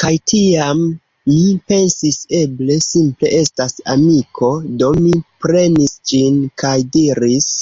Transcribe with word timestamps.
Kaj 0.00 0.08
tiam 0.30 0.80
mi 1.34 1.44
pensis: 1.72 2.18
"Eble 2.40 2.80
simple 2.88 3.32
estas 3.38 3.78
amiko?" 3.98 4.52
do 4.82 4.92
mi 5.06 5.16
prenis 5.48 6.00
ĝin, 6.14 6.44
kaj 6.66 6.78
diris: 7.00 7.54